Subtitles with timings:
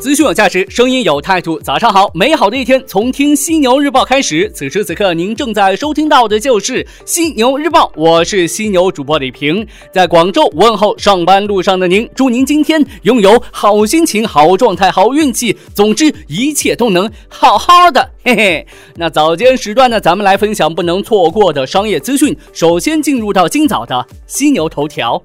[0.00, 1.60] 资讯有价值，声音有态度。
[1.60, 4.02] 早上好，美好的一天从听犀牛日报。
[4.02, 4.50] 开始。
[4.54, 12.08] 此时此刻，您正在收听到的就是犀牛日报，我是犀牛主播李平，在广州问候上班路上的您。
[12.14, 18.10] 祝您今天拥有好心情、好状态、好运气，总之一切都能好好的。
[18.24, 22.34] 嘿嘿，那早间时段呢，咱们来分享不能错过的商业资讯。
[22.54, 25.22] 首先进入到今早的犀牛头条，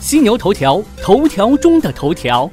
[0.00, 2.50] 犀牛头条，头条中的头条。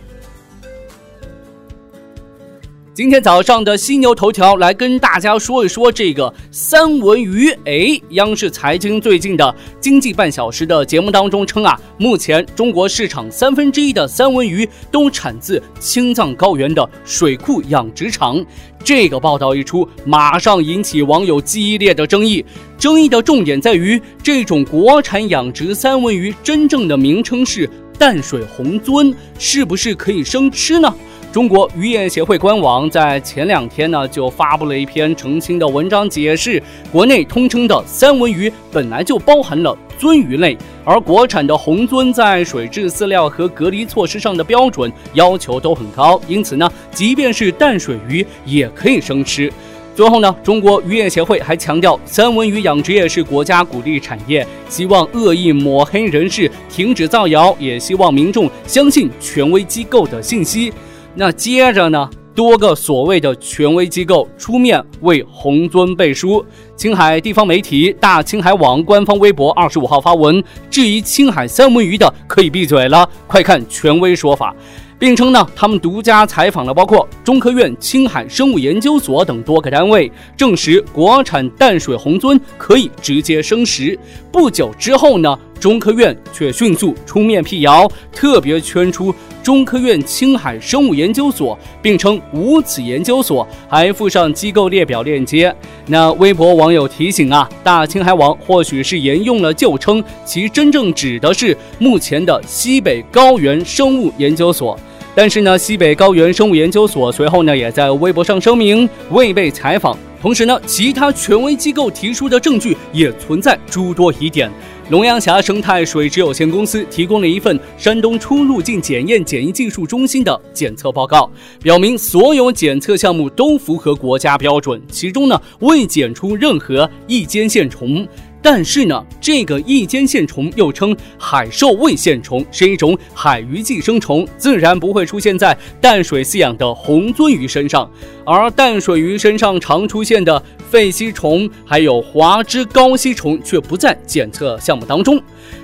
[2.96, 7.50] 今天早上的犀牛头条来跟大家说一说这个三文鱼。
[7.66, 18.46] 哎，央视财经最近的经济半小时的节目当中称啊，目前中国市场三分之一的三文鱼都产自青藏高原的水库养殖场。
[18.84, 22.46] 这个报道一出，马上引起网友激烈的争议。
[22.78, 27.68] 争议的重点在于，这种国产养殖三文鱼真正的名称是
[27.98, 30.94] 淡水红鳟，是不是可以生吃呢？
[31.34, 49.52] 中国渔业协会官网在前两天呢，就发布了一篇澄清的文章，解释国内通称的三文鱼本来就包含了鳟鱼类，而国产的红鳟在水质、饲料和隔离措施上的标准要求都很高，因此呢，即便是淡水鱼也可以生吃。
[49.96, 60.72] 最后呢，中国渔业协会还强调，三文鱼养殖业是国家鼓励产业，希望恶意抹黑人士停止造谣，也希望民众相信权威机构的信息。
[61.16, 62.10] 那接着呢？
[62.36, 66.44] 多个所谓的权威机构出面为红鳟背书。
[66.76, 74.52] 青海地方媒体大青海网官方微博二十五号发文质疑青海三文鱼的，可以闭嘴了，快看权威说法。
[74.98, 84.00] 并称呢，他们独家采访了包括中科院青海生物研究所等多个单位，证实国产淡水红鳟可以直接生食。
[84.32, 95.56] 不久之后呢，中科院却迅速出面辟谣，特别圈出中科院青海生物研究所，并称无此研究所，还附上机构列表链接。
[95.86, 104.78] 那微博网友提醒啊，大青海网或许是沿用了旧称，其真正指的是目前的西北高原生物研究所。
[105.16, 109.98] 但是呢，西北高原生物研究所随后呢，也在微博上声明未被采访。
[110.22, 114.50] 同时呢，其他权威机构提出的证据也存在诸多疑点。
[114.90, 128.06] 龙阳峡生态水质有限公司提供了一份山东出入境检验检疫技术中心的检测报告，表明所有检测项目都符合国家标准，其中呢未检出任何异尖线虫。
[128.44, 137.90] 但是呢，这个异尖线虫又称海兽胃线虫，是一种海鱼寄生虫，自然不会出现在淡水饲养的红鳟鱼身上。
[138.26, 145.18] 而淡水鱼身上常出现的肺吸虫，还有华肢高吸虫，却不在检测项目当中。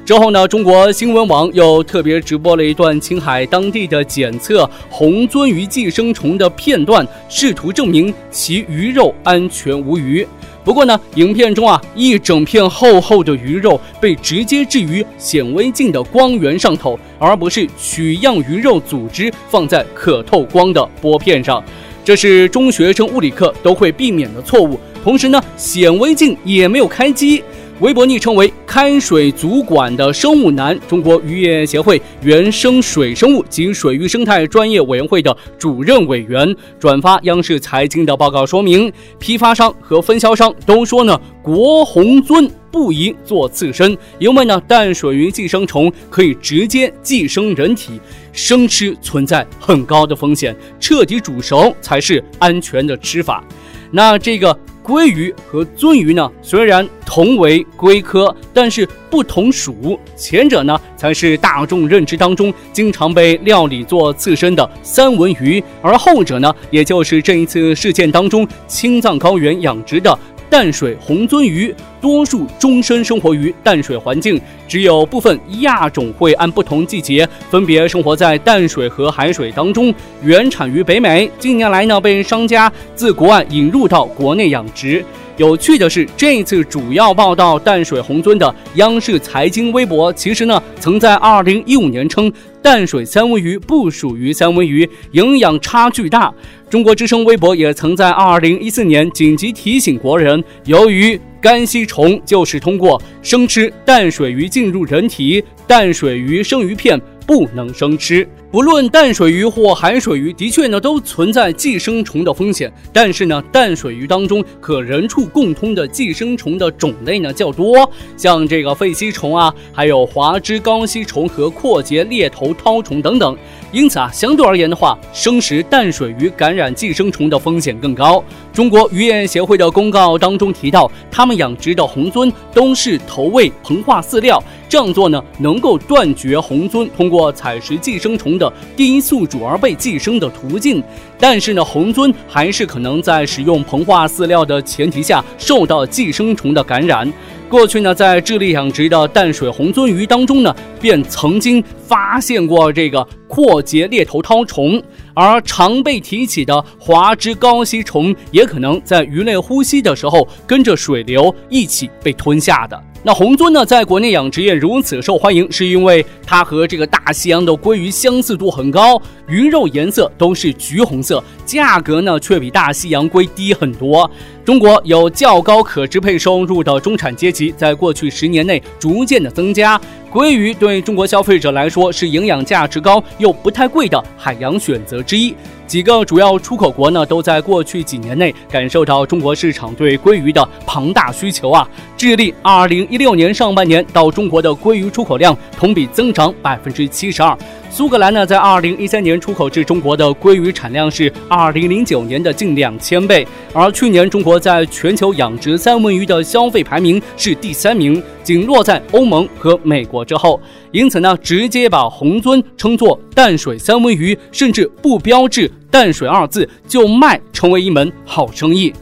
[0.05, 10.25] 之后呢，中国新闻网又特别直播了一段青海当地的检测红鳟鱼寄生虫的片段，试图证明其鱼肉安全无虞。
[10.63, 21.63] 不过呢，影片中啊，一整片厚厚的鱼肉被直接置于显微镜的光源上头，而不是取样鱼肉组织放在可透光的玻片上，
[22.03, 24.79] 这是中学生物理课都会避免的错误。
[25.03, 27.41] 同时呢，显微镜也没有开机。
[27.79, 47.97] 微博昵称为“开水族馆”的生物男，中国渔业协会原生水生物及水域生态专业委员会的主任委员转发央视财经的报告，说明批发商和分销商都说呢，国红鳟不宜做刺身，因为呢，淡水鱼寄生虫可以直接寄生人体，
[48.33, 53.41] 生吃存在很高的风险，彻底煮熟才是安全的吃法。
[53.89, 54.59] 那这个。
[54.89, 59.99] 鲑鱼和鳟鱼呢，虽然同为鲑科，但是不同属。
[60.15, 70.17] 前者呢，才是大众认知当中经常被料理做刺身的三文鱼，而后者呢，也就是这一次事件当中青藏高原养殖的。
[70.49, 79.93] 淡水虹鳟鱼多数终身生活于淡水环境，只有部分亚种会按不同季节分别生活在淡水和海水当中，
[80.23, 81.29] 原产于北美。
[81.37, 85.05] 近年来呢，被商家自国外引入到国内养殖。
[85.39, 92.29] 有趣的是，这次主要报道淡水红鳟的央视财经微博，其实呢，曾在二零一五年称
[92.61, 96.29] 淡水三文鱼不属于三文鱼，营养差距大。
[96.69, 106.99] 中国之声微博也曾在二零一四年紧急提醒国人，由于肝吸虫就是通过生吃淡水鱼进入人体，淡水鱼生鱼片。
[107.29, 108.27] 不能生吃。
[108.51, 112.73] 不论淡水鱼或海水鱼，的确呢都存在寄生虫的风险。
[112.91, 117.87] 但是呢，淡水鱼当中可人畜共通的寄生虫的种类呢较多，
[118.17, 123.37] 像这个肺吸虫啊，还有华枝高吸虫和阔节猎头绦虫等等。
[123.71, 128.23] 因此啊，相对而言的话，生食淡水鱼感染寄生虫的风险更高。
[128.51, 140.81] 中国渔业协会的公告当中提到，他们养殖的红鳟都是投喂膨化饲料，这样做呢，能够断绝红鳟通过采食寄生虫的低宿主而被寄生的途径。
[141.19, 147.11] 但是呢，红鳟还是可能在使用膨化饲料的前提下受到寄生虫的感染。
[147.49, 154.79] 过去呢，在智利养殖的淡水红鳟鱼当中呢，便曾经发现过这个阔节猎头绦虫，
[155.15, 162.79] 而常被提起的华枝高吸虫也可能在鱼类呼吸的时候跟着水流一起被吞下的。
[163.01, 174.09] 那红鳟呢，在国内养殖业如此受欢迎，是因为它和这个大西洋的鲑鱼相似度很高，鱼肉颜色都是橘红色，价格呢却比大西洋鲑低很多。
[174.43, 179.79] 中国有较高可支配收入的中产阶级，在过去十年内逐渐的增加。
[180.11, 185.33] 鲑鱼对中国消费者来说是营养价值高又不太贵的海洋选择之一。
[185.69, 191.69] 几个主要出口国呢，都在过去几年内感受到中国市场对鲑鱼的庞大需求啊。
[191.95, 197.37] 智利二零一六年上半年到中国的鲑鱼出口量同比增长百分之七十二。
[197.71, 210.41] 苏格兰呢，在二零一三年出口至中国的鲑鱼产量是二零零九年的近两千倍，而去年中国在全球养殖三文鱼的消费排名是第三名，仅落在欧盟和美国之后。
[210.71, 218.73] 因此呢，直接把红鳟称作淡水三文鱼，甚至不标志“淡水”二字就卖，成为一门好生意。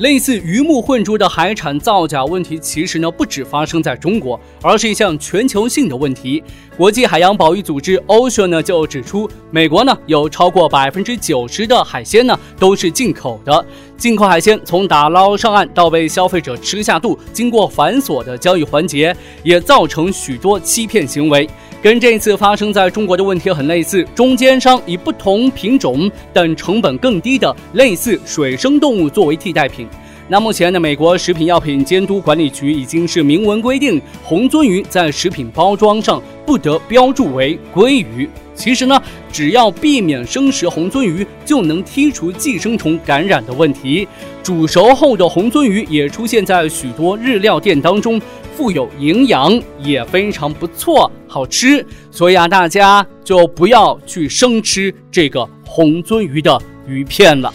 [0.00, 6.42] 类似鱼目混珠的海产造假问题，其实呢不只发生在中国，而是一项全球性的问题。
[6.74, 13.62] 国际海洋保育组织 Ocean 呢就指出，美国呢有超过百分之九十的海鲜呢都是进口的。
[13.98, 21.46] 进口海鲜从打捞上岸到被消费者吃下肚，经过繁琐的交易环节，也造成许多欺骗行为。
[21.82, 29.88] 跟这次发生在中国的问题很类似，中间商以不同品种等成本更低的类似水生动物作为替代品。
[30.32, 38.30] 那目前呢，美国食品药品监督管理局已经是明文规定，红鳟鱼在食品包装上不得标注为鲑鱼。
[38.54, 44.06] 其实呢，只要避免生食红鳟鱼，就能剔除寄生虫感染的问题。
[44.40, 48.22] 煮熟后的红鳟鱼也出现在许多日料店当中，
[48.56, 51.84] 富有营养，也非常不错，好吃。
[52.12, 56.56] 所以啊，大家就不要去生吃这个红鳟鱼的
[56.86, 57.52] 鱼片了。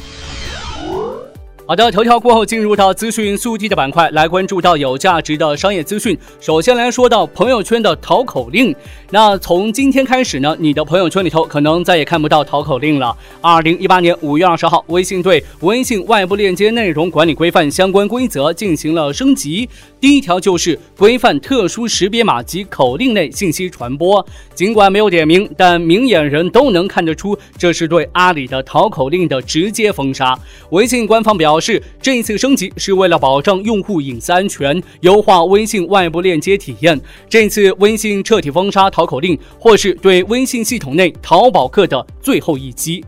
[1.67, 6.15] 好的，头条过后进入到资讯速递的板块，来关注到有价值的商业资讯。
[6.39, 8.73] 首先来说到朋友圈的淘口令，
[9.09, 13.17] 那从今天开始呢，你的朋友圈里头可能再也看不到淘口令了。
[13.41, 19.67] 二零一八年五月二十号，微信对微信外部链接内容管理规范相关规则进行了升级。
[19.99, 24.23] 第一条就是规范特殊识别码及口令类信息传播。
[24.53, 30.37] 尽管没有点名，但明眼人都能看得出，这是对阿里的淘口令的直接封杀。
[30.69, 31.54] 微信官方表。
[31.55, 36.99] 表示这一次升级是为了保障用户隐私安全，优化微信外部链接体验。
[37.29, 43.05] 这次微信彻底封杀淘口令，或是对微信系统内淘宝客的最后一击。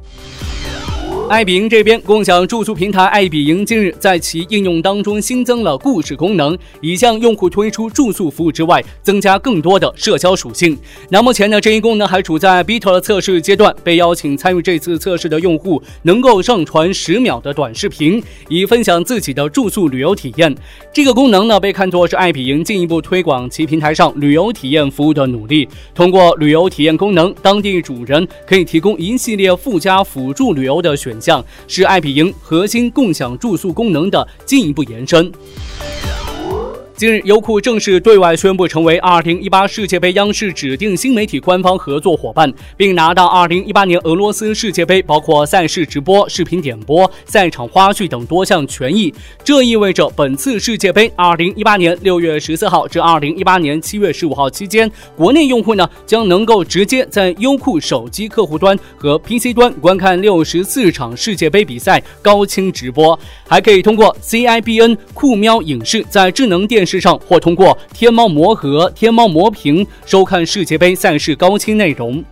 [1.30, 10.78] 爱彼迎这边，共享住宿平台爱彼迎近日在其应用当中新增了故事功能，以向用户推出住宿服务之外，增加更多的社交属性。
[11.10, 20.56] 那目前呢，这一功能还处在 beta 测试阶段，被邀请参与这次测试的用户能够上传十秒的短视频，以分享自己的住宿旅游体验。
[20.94, 25.68] 这个功能呢，被看作是爱彼迎进一步推广其平台上旅游体验服务的努力。
[25.94, 31.17] 通过旅游体验功能，当地主人可以提供一系列附加辅助旅游的选。
[31.20, 35.32] 项是爱彼迎核心共享住宿功能的进一步延伸。
[36.98, 49.14] 近日，优酷正式对外宣布成为2018世界杯央视指定新媒体官方合作伙伴，并拿到2018年俄罗斯世界杯包括赛事直播、视频点播、赛场花絮等多项权益。
[49.44, 66.87] 这意味着本次世界杯2018年6月14号至2018年7月15号期间，国内用户呢将能够直接在优酷手机客户端和 PC 端观看64场世界杯比赛高清直播，还可以通过 CIBN 酷喵影视在智能电。
[66.88, 72.24] 视上或通过天猫魔盒、天猫魔屏收看世界杯赛事高清内容。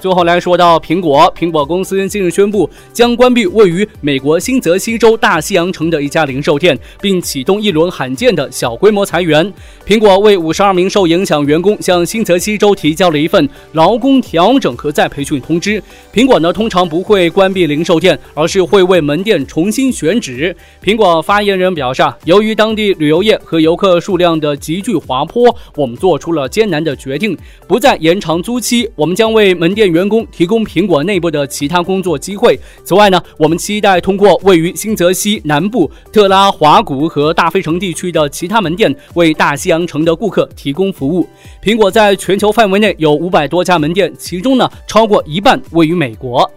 [0.00, 9.52] 最后来说到苹果，苹果公司近日宣布将关闭位于美国新泽西州大西洋城的一家零售店，并启动一轮罕见的小规模裁员。
[9.86, 15.82] 苹果为五十二名受影响员工向新泽西州提交了一份劳工调整和再培训通知。
[16.12, 20.54] 苹果呢，通常不会关闭零售店，而是会为门店重新选址。
[20.84, 27.36] 苹果发言人表示，由于当地旅游业和游客数量的急剧滑坡，我们做出了艰难的决定，
[27.66, 28.88] 不再延长租期。
[28.94, 32.58] 我们将为门店员工提供苹果内部的其他工作机会。
[32.84, 41.26] 此外呢，我们期待通过位于新泽西南部特拉华谷和大费城地区的其他门店，为大西洋城的顾客提供服务。
[41.62, 46.48] 苹果在全球范围内有五百多家门店，其中呢，超过一半位于美国。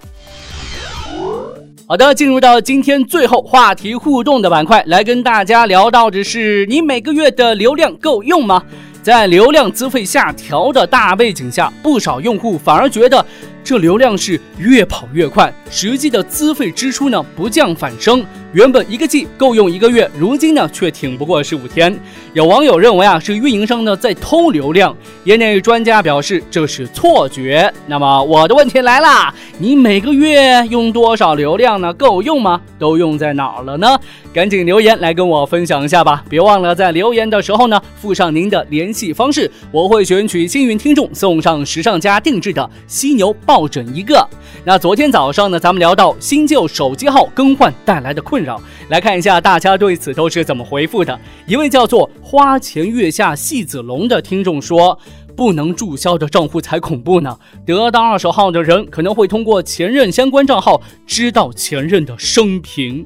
[1.88, 8.63] 好的，进入到今天最后话题互动的板块，来跟大家聊到的是：你每个月的流量够用吗？
[9.01, 13.25] 在流量资费下调的大背景下，不少用户反而觉得。
[13.62, 18.25] 这流量是越跑越快，实际的资费支出呢不降反升。
[18.51, 21.98] 原本一个 G 够用一个月，如今呢却挺不过十五天。
[22.34, 27.72] 有网友认为啊是运营商呢在偷流量，业内专家表示这是错觉。
[27.86, 31.94] 那么我的问题来了，你每个月用多少流量呢？
[31.94, 32.60] 够用吗？
[32.79, 34.00] 都用在哪儿了呢？
[34.34, 36.24] 赶紧留言来跟我分享一下吧！
[36.29, 43.29] 别忘了在留言的时候呢附上您的联系方式，我会选取幸运听众送上时尚家定制的犀牛。
[43.46, 44.27] 抱枕一个。
[44.63, 51.19] 那昨天早上呢，咱们聊到新旧手机号更换带来的困困扰，来看一下大家对此都是怎么回复的。
[51.46, 54.98] 一位叫做花前月下戏子龙的听众说
[55.36, 57.38] ：“不能注销的账户才恐怖呢。
[57.65, 63.05] 得到二手号的人可能会通过前任相关账号知道前任的生平。”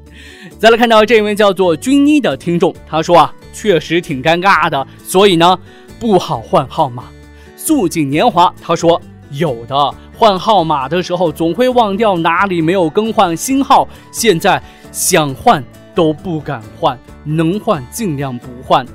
[0.60, 5.58] 再来看到这位叫做君妮的听众，他说啊，确实挺尴尬的，所以呢，
[6.00, 7.06] 不好换号码。
[7.56, 9.75] 素锦年华，他说有的。
[10.16, 13.86] 换号码的时候，总会忘掉哪里没有更换新号。
[14.12, 14.62] 现在
[14.94, 15.62] 想换
[15.96, 18.86] 都不敢换，能换尽量不换。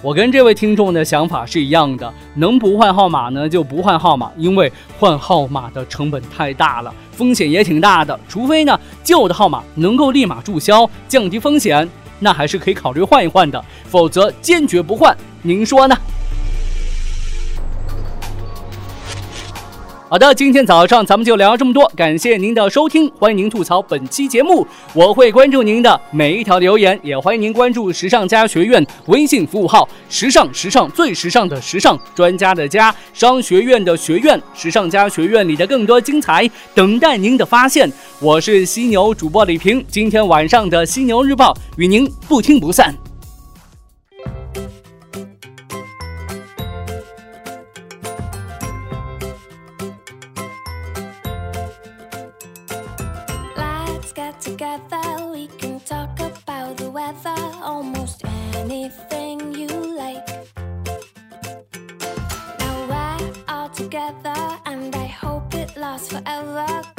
[0.00, 8.18] 我跟这位听众的想法是一样的，能不换号码呢就不换号码，因为换号码的成本太大了，风险也挺大的。
[8.28, 11.88] 除非呢旧的号码能够立马注销，降低风险，
[12.20, 13.62] 那还是可以考虑换一换的。
[13.86, 15.96] 否则坚决不换，您说呢？
[20.10, 37.92] 好的，今天早上咱们就聊这么多，感谢您的收听，欢迎您吐槽本期节目，我会关注您的每一条留言，也欢迎您关注时尚家学院微信服务号，时尚时尚最时尚的时尚专家的家商学院的学院，时尚家学院里的更多精彩等待您的发现。
[38.18, 42.94] 我是犀牛主播李平，今天晚上的犀牛日报与您不听不散。
[54.18, 58.24] get together, we can talk about the weather, almost
[58.56, 60.26] anything you like.
[62.58, 66.97] Now we're all together, and I hope it lasts forever.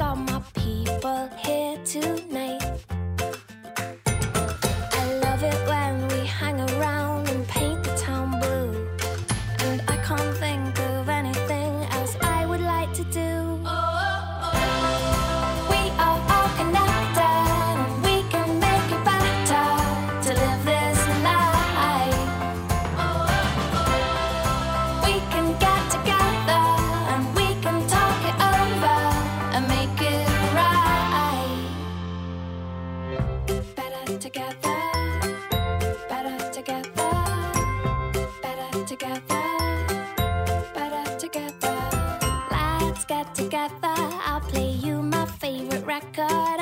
[46.28, 46.59] cara.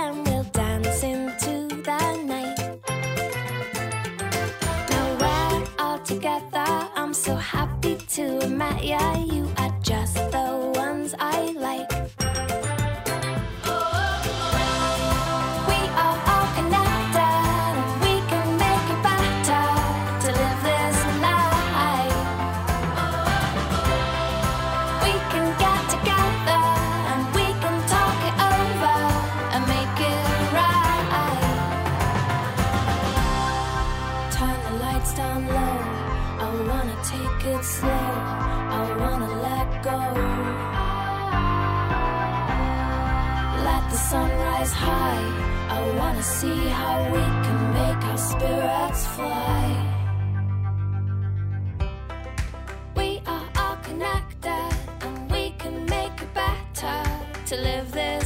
[57.48, 58.17] To live this